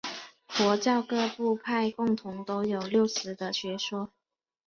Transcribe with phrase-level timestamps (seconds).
[0.47, 4.09] 佛教各部派共同都有六识的学说。